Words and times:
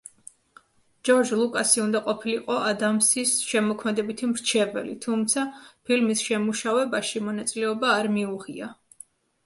ჯორჯ 1.09 1.33
ლუკასი 1.41 1.81
უნდა 1.83 2.01
ყოფილიყო 2.07 2.55
ადამსის 2.71 3.35
შემოქმედებითი 3.51 4.31
მრჩეველი, 4.33 4.97
თუმცა 5.07 5.47
ფილმის 5.89 6.27
შემუშავებაში 6.31 7.27
მონაწილეობა 7.31 7.97
არ 8.01 8.15
მიუღია. 8.19 8.77